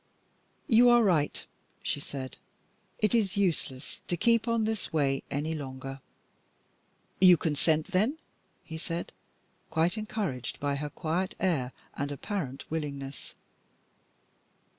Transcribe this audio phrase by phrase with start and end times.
[0.67, 1.45] "You are right,"
[1.83, 2.37] she said.
[2.97, 5.99] "It is useless to keep on this way any longer."
[7.19, 8.17] "You consent, then?"
[8.79, 13.35] said he, quite encouraged by her quiet air and apparent willingness.